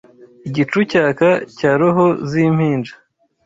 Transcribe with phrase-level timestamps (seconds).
[0.47, 1.27] Igicu cyaka
[1.57, 2.93] cya roho z'impinja